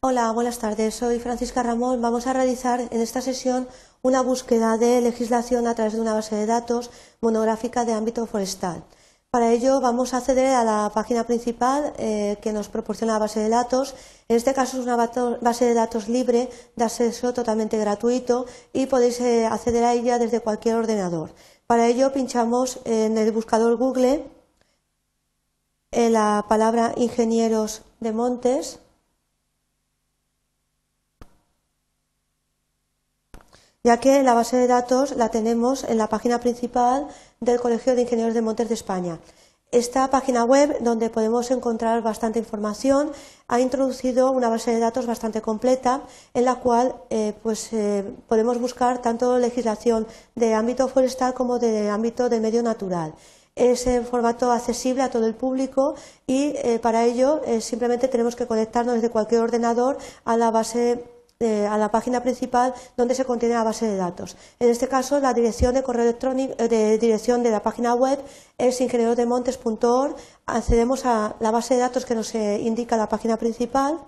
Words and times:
Hola, 0.00 0.30
buenas 0.30 0.58
tardes. 0.58 0.94
Soy 0.94 1.18
Francisca 1.18 1.62
Ramón. 1.62 2.02
Vamos 2.02 2.26
a 2.26 2.32
realizar 2.34 2.80
en 2.80 3.00
esta 3.00 3.22
sesión 3.22 3.66
una 4.02 4.20
búsqueda 4.20 4.76
de 4.76 5.00
legislación 5.00 5.66
a 5.66 5.74
través 5.74 5.94
de 5.94 6.00
una 6.00 6.12
base 6.12 6.36
de 6.36 6.46
datos 6.46 6.90
monográfica 7.22 7.84
de 7.84 7.94
ámbito 7.94 8.26
forestal. 8.26 8.84
Para 9.30 9.52
ello 9.52 9.80
vamos 9.80 10.12
a 10.12 10.18
acceder 10.18 10.54
a 10.54 10.64
la 10.64 10.92
página 10.94 11.24
principal 11.24 11.94
eh, 11.98 12.36
que 12.42 12.52
nos 12.52 12.68
proporciona 12.68 13.14
la 13.14 13.20
base 13.20 13.40
de 13.40 13.48
datos. 13.48 13.94
En 14.28 14.36
este 14.36 14.52
caso 14.52 14.78
es 14.78 14.84
una 14.84 14.96
base 14.96 15.64
de 15.64 15.74
datos 15.74 16.08
libre 16.08 16.50
de 16.76 16.84
acceso 16.84 17.32
totalmente 17.32 17.78
gratuito 17.78 18.44
y 18.74 18.86
podéis 18.86 19.18
eh, 19.20 19.46
acceder 19.46 19.82
a 19.82 19.94
ella 19.94 20.18
desde 20.18 20.40
cualquier 20.40 20.76
ordenador. 20.76 21.30
Para 21.66 21.88
ello 21.88 22.12
pinchamos 22.12 22.80
en 22.84 23.16
el 23.16 23.32
buscador 23.32 23.76
Google 23.76 24.24
en 25.90 26.12
la 26.12 26.44
palabra 26.48 26.92
ingenieros 26.96 27.82
de 28.00 28.12
montes 28.12 28.78
ya 33.86 34.00
que 34.00 34.24
la 34.24 34.34
base 34.34 34.56
de 34.56 34.66
datos 34.66 35.14
la 35.14 35.28
tenemos 35.28 35.84
en 35.84 35.96
la 35.96 36.08
página 36.08 36.40
principal 36.40 37.06
del 37.38 37.60
Colegio 37.60 37.94
de 37.94 38.02
Ingenieros 38.02 38.34
de 38.34 38.42
Montes 38.42 38.66
de 38.66 38.74
España. 38.74 39.20
Esta 39.70 40.10
página 40.10 40.42
web, 40.42 40.78
donde 40.80 41.08
podemos 41.08 41.52
encontrar 41.52 42.02
bastante 42.02 42.40
información, 42.40 43.12
ha 43.46 43.60
introducido 43.60 44.32
una 44.32 44.48
base 44.48 44.72
de 44.72 44.80
datos 44.80 45.06
bastante 45.06 45.40
completa 45.40 46.00
en 46.34 46.46
la 46.46 46.56
cual 46.56 46.96
eh, 47.10 47.34
pues, 47.44 47.72
eh, 47.72 48.02
podemos 48.26 48.58
buscar 48.58 49.02
tanto 49.02 49.38
legislación 49.38 50.08
de 50.34 50.54
ámbito 50.54 50.88
forestal 50.88 51.32
como 51.32 51.60
de 51.60 51.88
ámbito 51.88 52.28
del 52.28 52.40
medio 52.40 52.64
natural. 52.64 53.14
Es 53.54 53.86
en 53.86 54.04
formato 54.04 54.50
accesible 54.50 55.02
a 55.02 55.10
todo 55.10 55.26
el 55.26 55.36
público 55.36 55.94
y 56.26 56.54
eh, 56.56 56.80
para 56.82 57.04
ello 57.04 57.40
simplemente 57.60 58.08
tenemos 58.08 58.34
que 58.34 58.48
conectarnos 58.48 58.96
desde 58.96 59.10
cualquier 59.10 59.42
ordenador 59.42 59.96
a 60.24 60.36
la 60.36 60.50
base 60.50 61.04
eh, 61.38 61.66
a 61.66 61.76
la 61.76 61.90
página 61.90 62.22
principal 62.22 62.72
donde 62.96 63.14
se 63.14 63.26
contiene 63.26 63.54
la 63.54 63.62
base 63.62 63.86
de 63.86 63.96
datos. 63.96 64.38
En 64.58 64.70
este 64.70 64.88
caso, 64.88 65.20
la 65.20 65.34
dirección 65.34 65.74
de 65.74 65.82
correo 65.82 66.04
electrónico, 66.04 66.54
eh, 66.58 66.66
de 66.68 66.96
dirección 66.96 67.42
de 67.42 67.50
la 67.50 67.62
página 67.62 67.94
web 67.94 68.18
es 68.56 68.80
ingenierodemontes.org. 68.80 70.16
Accedemos 70.46 71.04
a 71.04 71.36
la 71.40 71.50
base 71.50 71.74
de 71.74 71.80
datos 71.80 72.06
que 72.06 72.14
nos 72.14 72.34
eh, 72.34 72.60
indica 72.62 72.96
la 72.96 73.10
página 73.10 73.36
principal. 73.36 73.98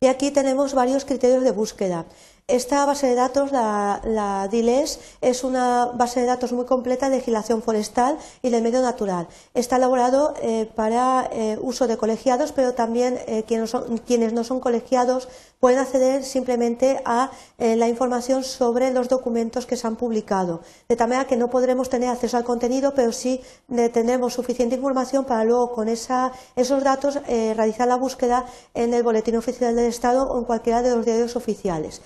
Y 0.00 0.08
aquí 0.08 0.32
tenemos 0.32 0.74
varios 0.74 1.04
criterios 1.04 1.44
de 1.44 1.52
búsqueda. 1.52 2.06
Esta 2.50 2.84
base 2.84 3.06
de 3.06 3.14
datos, 3.14 3.52
la, 3.52 4.48
DILES, 4.50 4.98
es 5.20 5.44
una 5.44 5.86
base 5.94 6.18
de 6.18 6.26
datos 6.26 6.52
muy 6.52 6.64
completa 6.64 7.08
de 7.08 7.18
legislación 7.18 7.62
forestal 7.62 8.18
y 8.42 8.50
de 8.50 8.60
medio 8.60 8.82
natural. 8.82 9.28
Está 9.54 9.76
elaborado 9.76 10.34
eh, 10.42 10.68
para 10.74 11.30
eh, 11.30 11.58
uso 11.62 11.86
de 11.86 11.96
colegiados, 11.96 12.50
pero 12.50 12.74
también 12.74 13.20
eh, 13.28 13.44
quienes, 13.46 14.32
no 14.32 14.42
son 14.42 14.58
colegiados 14.58 15.28
pueden 15.60 15.78
acceder 15.78 16.24
simplemente 16.24 17.02
a 17.04 17.30
la 17.58 17.86
información 17.86 18.42
sobre 18.42 18.90
los 18.92 19.10
documentos 19.10 19.66
que 19.66 19.76
se 19.76 19.86
han 19.86 19.96
publicado. 19.96 20.62
De 20.88 20.96
tal 20.96 21.08
manera 21.08 21.26
que 21.26 21.36
no 21.36 21.50
podremos 21.50 21.90
tener 21.90 22.08
acceso 22.08 22.38
al 22.38 22.44
contenido, 22.44 22.94
pero 22.94 23.12
sí 23.12 23.42
tendremos 23.68 24.32
suficiente 24.32 24.76
información 24.76 25.26
para 25.26 25.44
luego 25.44 25.70
con 25.72 25.88
esos 25.88 26.82
datos 26.82 27.18
realizar 27.26 27.86
la 27.86 27.96
búsqueda 27.96 28.46
en 28.72 28.94
el 28.94 29.02
Boletín 29.02 29.36
Oficial 29.36 29.76
del 29.76 29.84
Estado 29.84 30.22
o 30.30 30.38
en 30.38 30.46
cualquiera 30.46 30.80
de 30.80 30.96
los 30.96 31.04
diarios 31.04 31.36
oficiales. 31.36 32.00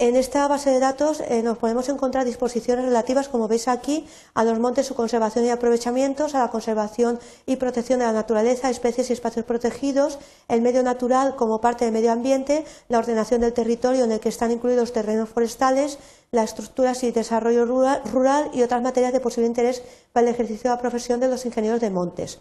En 0.00 0.14
esta 0.14 0.46
base 0.46 0.70
de 0.70 0.78
datos 0.78 1.18
eh, 1.18 1.42
nos 1.42 1.58
podemos 1.58 1.88
encontrar 1.88 2.24
disposiciones 2.24 2.84
relativas, 2.84 3.26
como 3.26 3.48
veis 3.48 3.66
aquí, 3.66 4.06
a 4.32 4.44
los 4.44 4.60
montes, 4.60 4.86
su 4.86 4.94
conservación 4.94 5.44
y 5.44 5.50
aprovechamientos, 5.50 6.36
a 6.36 6.38
la 6.38 6.52
conservación 6.52 7.18
y 7.46 7.56
protección 7.56 7.98
de 7.98 8.04
la 8.04 8.12
naturaleza, 8.12 8.70
especies 8.70 9.10
y 9.10 9.14
espacios 9.14 9.44
protegidos, 9.44 10.20
el 10.46 10.62
medio 10.62 10.84
natural 10.84 11.34
como 11.34 11.60
parte 11.60 11.84
del 11.84 11.94
medio 11.94 12.12
ambiente, 12.12 12.64
la 12.88 13.00
ordenación 13.00 13.40
del 13.40 13.54
territorio 13.54 14.04
en 14.04 14.12
el 14.12 14.20
que 14.20 14.28
están 14.28 14.52
incluidos 14.52 14.92
terrenos 14.92 15.30
forestales, 15.30 15.98
las 16.30 16.50
estructuras 16.50 17.02
y 17.02 17.10
desarrollo 17.10 17.66
rural 17.66 18.52
y 18.54 18.62
otras 18.62 18.82
materias 18.82 19.12
de 19.12 19.18
posible 19.18 19.48
interés 19.48 19.82
para 20.12 20.28
el 20.28 20.32
ejercicio 20.32 20.70
de 20.70 20.76
la 20.76 20.80
profesión 20.80 21.18
de 21.18 21.26
los 21.26 21.44
ingenieros 21.44 21.80
de 21.80 21.90
montes. 21.90 22.38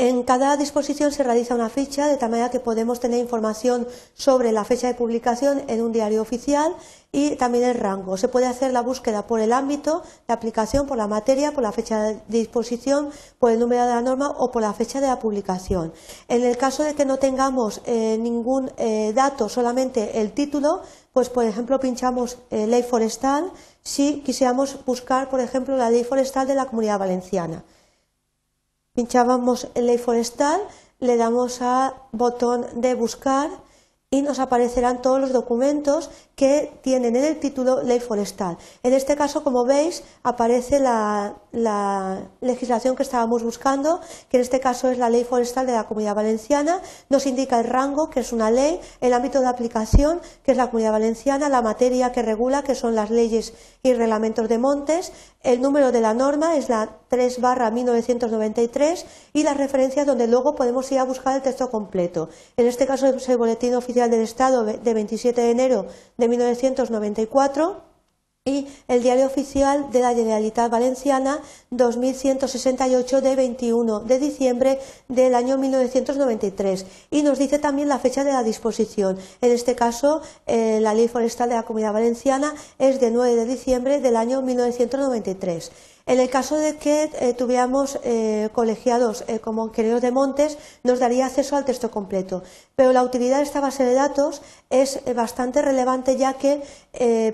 En 0.00 0.22
cada 0.22 0.56
disposición 0.56 1.10
se 1.10 1.24
realiza 1.24 1.56
una 1.56 1.68
ficha 1.68 2.06
de 2.06 2.16
tal 2.16 2.30
manera 2.30 2.52
que 2.52 2.60
podemos 2.60 3.00
tener 3.00 3.18
información 3.18 3.88
sobre 4.14 4.52
la 4.52 4.64
fecha 4.64 4.86
de 4.86 4.94
publicación 4.94 5.64
en 5.66 5.82
un 5.82 5.90
diario 5.90 6.22
oficial 6.22 6.72
y 7.10 7.34
también 7.34 7.64
el 7.64 7.74
rango. 7.74 8.16
Se 8.16 8.28
puede 8.28 8.46
hacer 8.46 8.72
la 8.72 8.82
búsqueda 8.82 9.26
por 9.26 9.40
el 9.40 9.52
ámbito 9.52 10.04
de 10.28 10.34
aplicación, 10.34 10.86
por 10.86 10.98
la 10.98 11.08
materia, 11.08 11.50
por 11.50 11.64
la 11.64 11.72
fecha 11.72 12.00
de 12.00 12.20
disposición, 12.28 13.10
por 13.40 13.50
el 13.50 13.58
número 13.58 13.86
de 13.86 13.88
la 13.88 14.00
norma 14.00 14.30
o 14.38 14.52
por 14.52 14.62
la 14.62 14.72
fecha 14.72 15.00
de 15.00 15.08
la 15.08 15.18
publicación. 15.18 15.92
En 16.28 16.44
el 16.44 16.56
caso 16.56 16.84
de 16.84 16.94
que 16.94 17.04
no 17.04 17.16
tengamos 17.16 17.80
eh, 17.84 18.18
ningún 18.20 18.70
eh, 18.76 19.12
dato, 19.16 19.48
solamente 19.48 20.20
el 20.20 20.30
título, 20.30 20.82
pues 21.12 21.28
por 21.28 21.44
ejemplo 21.44 21.80
pinchamos 21.80 22.38
eh, 22.52 22.68
ley 22.68 22.84
forestal 22.84 23.50
si 23.82 24.20
quisiéramos 24.20 24.78
buscar, 24.86 25.28
por 25.28 25.40
ejemplo, 25.40 25.76
la 25.76 25.90
ley 25.90 26.04
forestal 26.04 26.46
de 26.46 26.54
la 26.54 26.66
Comunidad 26.66 27.00
Valenciana 27.00 27.64
pinchábamos 28.98 29.68
en 29.76 29.86
ley 29.86 29.96
forestal, 29.96 30.60
le 30.98 31.16
damos 31.16 31.62
a 31.62 31.94
botón 32.10 32.66
de 32.74 32.96
buscar 32.96 33.48
y 34.10 34.22
nos 34.22 34.38
aparecerán 34.38 35.02
todos 35.02 35.20
los 35.20 35.34
documentos 35.34 36.10
que 36.34 36.72
tienen 36.82 37.14
en 37.14 37.24
el 37.24 37.40
título 37.40 37.82
ley 37.82 38.00
forestal. 38.00 38.56
En 38.82 38.94
este 38.94 39.16
caso, 39.16 39.44
como 39.44 39.66
veis, 39.66 40.02
aparece 40.22 40.80
la, 40.80 41.34
legislación 42.40 42.94
que 42.96 43.02
estábamos 43.02 43.42
buscando, 43.42 44.00
que 44.30 44.38
en 44.38 44.42
este 44.42 44.60
caso 44.60 44.88
es 44.88 44.96
la 44.96 45.10
ley 45.10 45.24
forestal 45.24 45.66
de 45.66 45.72
la 45.72 45.84
Comunidad 45.84 46.14
Valenciana, 46.14 46.80
nos 47.10 47.26
indica 47.26 47.58
el 47.58 47.66
rango, 47.66 48.08
que 48.08 48.20
es 48.20 48.32
una 48.32 48.50
ley, 48.50 48.80
el 49.00 49.12
ámbito 49.12 49.40
de 49.40 49.48
aplicación, 49.48 50.20
que 50.42 50.52
es 50.52 50.56
la 50.56 50.70
Comunidad 50.70 50.92
Valenciana, 50.92 51.48
la 51.48 51.60
materia 51.60 52.12
que 52.12 52.22
regula, 52.22 52.62
que 52.62 52.74
son 52.74 52.94
las 52.94 53.10
leyes 53.10 53.52
y 53.82 53.92
reglamentos 53.92 54.48
de 54.48 54.58
montes, 54.58 55.12
el 55.42 55.60
número 55.60 55.92
de 55.92 56.00
la 56.00 56.14
norma 56.14 56.56
es 56.56 56.68
la 56.68 56.98
3 57.08 57.40
barra 57.40 57.70
1993 57.70 59.06
y 59.32 59.42
las 59.42 59.56
referencias 59.56 60.06
donde 60.06 60.26
luego 60.26 60.54
podemos 60.54 60.90
ir 60.92 60.98
a 60.98 61.04
buscar 61.04 61.36
el 61.36 61.42
texto 61.42 61.70
completo. 61.70 62.28
En 62.56 62.66
este 62.66 62.86
caso 62.86 63.06
es 63.06 63.28
el 63.28 63.38
Boletín 63.38 63.74
Oficial 63.74 63.97
del 64.06 64.20
Estado 64.20 64.64
de 64.64 64.94
27 64.94 65.40
de 65.40 65.50
enero 65.50 65.86
de 66.16 66.28
1994 66.28 67.88
y 68.48 68.66
el 68.88 69.02
Diario 69.02 69.26
Oficial 69.26 69.90
de 69.92 70.00
la 70.00 70.14
Generalitat 70.14 70.70
Valenciana 70.70 71.40
2168 71.70 73.20
de 73.20 73.36
21 73.36 74.00
de 74.00 74.18
diciembre 74.18 74.78
del 75.08 75.34
año 75.34 75.58
1993 75.58 76.86
y 77.10 77.22
nos 77.22 77.38
dice 77.38 77.58
también 77.58 77.88
la 77.88 77.98
fecha 77.98 78.24
de 78.24 78.32
la 78.32 78.42
disposición. 78.42 79.18
En 79.42 79.52
este 79.52 79.74
caso, 79.74 80.22
eh, 80.46 80.78
la 80.80 80.94
Ley 80.94 81.08
Forestal 81.08 81.50
de 81.50 81.56
la 81.56 81.64
Comunidad 81.64 81.92
Valenciana 81.92 82.54
es 82.78 83.00
de 83.00 83.10
9 83.10 83.34
de 83.34 83.44
diciembre 83.44 84.00
del 84.00 84.16
año 84.16 84.40
1993. 84.40 85.70
En 86.08 86.20
el 86.20 86.30
caso 86.30 86.56
de 86.56 86.78
que 86.78 87.10
eh, 87.20 87.34
tuviéramos 87.34 88.00
eh, 88.02 88.48
colegiados 88.54 89.24
eh, 89.28 89.40
como 89.40 89.66
ingenieros 89.66 90.00
de 90.00 90.10
montes, 90.10 90.56
nos 90.82 91.00
daría 91.00 91.26
acceso 91.26 91.54
al 91.54 91.66
texto 91.66 91.90
completo. 91.90 92.42
Pero 92.76 92.94
la 92.94 93.02
utilidad 93.02 93.36
de 93.36 93.42
esta 93.42 93.60
base 93.60 93.84
de 93.84 93.92
datos 93.92 94.40
es 94.70 95.02
bastante 95.14 95.60
relevante 95.60 96.16
ya 96.16 96.32
que 96.34 96.62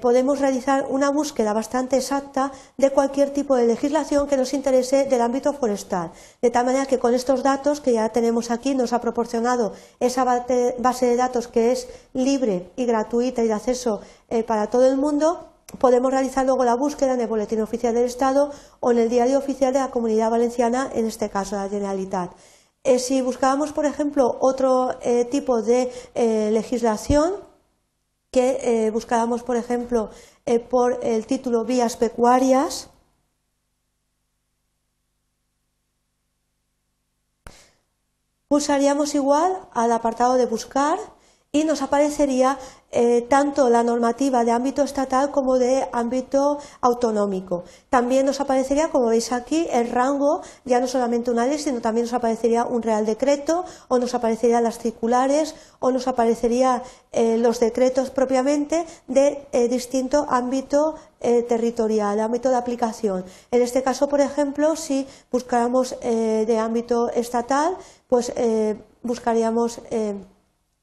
podemos 0.00 0.38
realizar 0.38 0.86
una 0.88 1.10
búsqueda 1.10 1.52
bastante 1.52 1.96
exacta 1.96 2.52
de 2.78 2.90
cualquier 2.90 3.30
tipo 3.30 3.56
de 3.56 3.66
legislación 3.66 4.26
que 4.26 4.36
nos 4.36 4.54
interese 4.54 5.04
del 5.04 5.20
ámbito 5.20 5.52
forestal. 5.52 6.12
De 6.40 6.50
tal 6.50 6.64
manera 6.64 6.86
que 6.86 6.98
con 6.98 7.12
estos 7.12 7.42
datos 7.42 7.80
que 7.80 7.92
ya 7.92 8.08
tenemos 8.10 8.50
aquí 8.50 8.74
nos 8.74 8.92
ha 8.92 9.00
proporcionado 9.00 9.72
esa 9.98 10.24
base 10.24 11.06
de 11.06 11.16
datos 11.16 11.48
que 11.48 11.72
es 11.72 11.88
libre 12.12 12.70
y 12.76 12.86
gratuita 12.86 13.42
y 13.42 13.48
de 13.48 13.54
acceso 13.54 14.00
para 14.46 14.68
todo 14.68 14.86
el 14.86 14.96
mundo, 14.96 15.51
podemos 15.78 16.10
realizar 16.10 16.44
luego 16.44 16.64
la 16.64 16.74
búsqueda 16.74 17.14
en 17.14 17.20
el 17.20 17.26
Boletín 17.26 17.60
Oficial 17.60 17.94
del 17.94 18.04
Estado 18.04 18.50
o 18.80 18.90
en 18.90 18.98
el 18.98 19.08
Diario 19.08 19.38
Oficial 19.38 19.72
de 19.72 19.80
la 19.80 19.90
Comunidad 19.90 20.30
Valenciana, 20.30 20.90
en 20.94 21.06
este 21.06 21.30
caso 21.30 21.56
la 21.56 21.68
Generalitat. 21.68 22.32
Eh, 22.84 22.98
si 22.98 23.20
buscábamos, 23.22 23.72
por 23.72 23.86
ejemplo, 23.86 24.36
otro 24.40 24.96
eh, 25.02 25.24
tipo 25.26 25.62
de 25.62 25.92
eh, 26.14 26.50
legislación, 26.52 27.34
que 28.32 28.90
buscáramos, 28.94 29.42
por 29.42 29.56
ejemplo, 29.56 30.08
por 30.70 30.98
el 31.02 31.26
título 31.26 31.66
Vías 31.66 31.98
Pecuarias, 31.98 32.88
pulsaríamos 38.48 39.14
igual 39.14 39.58
al 39.74 39.92
apartado 39.92 40.36
de 40.36 40.46
buscar 40.46 40.98
y 41.54 41.64
nos 41.64 41.82
aparecería 41.82 42.58
eh, 42.92 43.26
tanto 43.28 43.68
la 43.68 43.82
normativa 43.82 44.42
de 44.42 44.52
ámbito 44.52 44.82
estatal 44.82 45.30
como 45.30 45.58
de 45.58 45.86
ámbito 45.92 46.58
autonómico. 46.80 47.64
También 47.90 48.24
nos 48.24 48.40
aparecería, 48.40 48.88
como 48.88 49.08
veis 49.08 49.32
aquí, 49.32 49.68
el 49.70 49.90
rango, 49.90 50.40
ya 50.64 50.80
no 50.80 50.86
solamente 50.86 51.30
una 51.30 51.44
ley, 51.46 51.58
sino 51.58 51.82
también 51.82 52.06
nos 52.06 52.14
aparecería 52.14 52.64
un 52.64 52.80
real 52.80 53.04
decreto, 53.04 53.66
o 53.88 53.98
nos 53.98 54.14
aparecerían 54.14 54.64
las 54.64 54.78
circulares, 54.78 55.54
o 55.78 55.90
nos 55.90 56.08
aparecerían 56.08 56.82
eh, 57.12 57.36
los 57.36 57.60
decretos 57.60 58.08
propiamente 58.08 58.86
de 59.06 59.46
eh, 59.52 59.68
distinto 59.68 60.26
ámbito 60.30 60.94
territorial, 61.48 62.18
ámbito 62.18 62.48
de 62.48 62.56
aplicación. 62.56 63.24
En 63.52 63.62
este 63.62 63.84
caso, 63.84 64.08
por 64.08 64.20
ejemplo, 64.20 64.74
si 64.74 65.06
buscáramos 65.30 65.94
de 66.00 66.58
ámbito 66.58 67.10
estatal, 67.10 67.76
pues 68.08 68.32
buscaríamos 69.04 69.80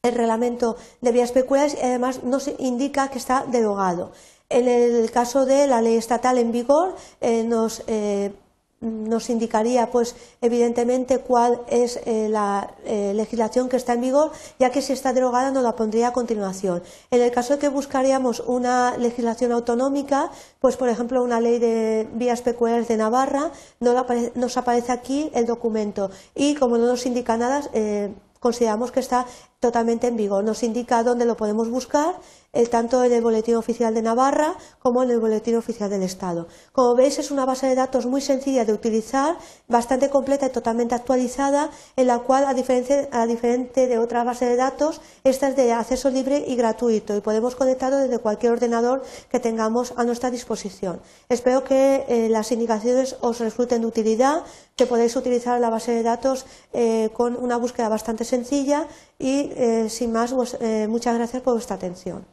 el 0.01 0.15
reglamento 0.15 0.77
de 1.01 1.11
vías 1.11 1.33
peculiares 1.33 1.75
y 1.75 1.85
además 1.85 2.23
nos 2.23 2.49
indica 2.57 3.09
que 3.09 3.17
está 3.17 3.43
derogado. 3.45 4.13
En 4.47 4.69
el 4.69 5.11
caso 5.11 5.45
de 5.45 5.67
la 5.67 5.81
ley 5.81 5.97
estatal 5.97 6.37
en 6.37 6.53
vigor, 6.53 6.95
eh, 7.19 7.43
nos, 7.43 7.83
eh, 7.87 8.31
nos, 8.79 9.29
indicaría, 9.29 9.91
pues, 9.91 10.15
evidentemente, 10.39 11.19
cuál 11.19 11.59
es 11.67 11.99
eh, 12.05 12.29
la 12.29 12.73
legislación 12.85 13.67
que 13.67 13.75
está 13.75 13.91
en 13.93 14.01
vigor, 14.01 14.31
ya 14.57 14.69
que 14.69 14.81
si 14.81 14.93
está 14.93 15.11
derogada 15.11 15.51
nos 15.51 15.63
la 15.63 15.75
pondría 15.75 16.07
a 16.07 16.13
continuación. 16.13 16.81
En 17.11 17.21
el 17.21 17.31
caso 17.31 17.55
de 17.55 17.59
que 17.59 17.67
buscaríamos 17.67 18.39
una 18.39 18.95
legislación 18.97 19.51
autonómica, 19.51 20.31
pues, 20.61 20.77
por 20.77 20.87
ejemplo, 20.87 21.21
una 21.21 21.41
ley 21.41 21.59
de 21.59 22.07
vías 22.13 22.41
peculiares 22.41 22.87
de 22.87 22.95
Navarra, 22.95 23.51
no 23.81 24.05
nos 24.35 24.57
aparece 24.57 24.93
aquí 24.93 25.29
el 25.33 25.45
documento 25.45 26.09
y, 26.33 26.55
como 26.55 26.77
no 26.77 26.87
nos 26.87 27.05
indica 27.05 27.35
nada, 27.35 27.63
consideramos 28.39 28.91
que 28.91 29.01
está 29.01 29.25
totalmente 29.59 30.07
en 30.07 30.15
vigor. 30.15 30.43
Nos 30.43 30.63
indica 30.63 31.03
dónde 31.03 31.25
lo 31.25 31.35
podemos 31.35 31.69
buscar, 31.69 32.15
eh, 32.53 32.65
tanto 32.67 33.03
en 33.03 33.11
el 33.13 33.21
Boletín 33.21 33.55
Oficial 33.55 33.93
de 33.93 34.01
Navarra 34.01 34.55
como 34.79 35.03
en 35.03 35.11
el 35.11 35.19
Boletín 35.19 35.55
Oficial 35.55 35.89
del 35.89 36.03
Estado. 36.03 36.47
Como 36.71 36.95
veis, 36.95 37.19
es 37.19 37.29
una 37.29 37.45
base 37.45 37.67
de 37.67 37.75
datos 37.75 38.05
muy 38.05 38.21
sencilla 38.21 38.65
de 38.65 38.73
utilizar, 38.73 39.37
bastante 39.67 40.09
completa 40.09 40.47
y 40.47 40.49
totalmente 40.49 40.95
actualizada, 40.95 41.69
en 41.95 42.07
la 42.07 42.19
cual, 42.19 42.45
a 42.45 42.53
diferencia, 42.53 43.07
a 43.11 43.27
diferente 43.27 43.87
de 43.87 43.99
otra 43.99 44.23
base 44.23 44.45
de 44.45 44.55
datos, 44.55 45.01
esta 45.23 45.49
es 45.49 45.55
de 45.55 45.73
acceso 45.73 46.09
libre 46.09 46.43
y 46.47 46.55
gratuito 46.55 47.15
y 47.15 47.21
podemos 47.21 47.55
conectarlo 47.55 47.97
desde 47.97 48.19
cualquier 48.19 48.53
ordenador 48.53 49.03
que 49.29 49.39
tengamos 49.39 49.93
a 49.97 50.03
nuestra 50.03 50.31
disposición. 50.31 51.01
Espero 51.27 51.63
que 51.63 52.05
eh, 52.07 52.29
las 52.29 52.51
indicaciones 52.51 53.17
os 53.21 53.39
resulten 53.39 53.81
de 53.81 53.87
utilidad, 53.87 54.43
que 54.75 54.85
podáis 54.85 55.15
utilizar 55.15 55.59
la 55.59 55.69
base 55.69 55.91
de 55.91 56.03
datos 56.03 56.45
eh, 56.71 57.09
con 57.13 57.35
una 57.35 57.57
búsqueda 57.57 57.89
bastante 57.89 58.23
sencilla 58.23 58.87
y, 59.19 59.48
sin 59.89 60.11
más, 60.11 60.33
pues, 60.33 60.57
muchas 60.87 61.15
gracias 61.15 61.41
por 61.41 61.53
vuestra 61.53 61.75
atención. 61.75 62.25